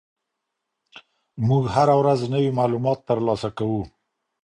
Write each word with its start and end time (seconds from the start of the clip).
موږ 1.47 1.63
هره 1.75 1.95
ورځ 2.01 2.19
نوي 2.33 2.51
معلومات 2.59 2.99
ترلاسه 3.09 3.49
کوو. 3.57 3.83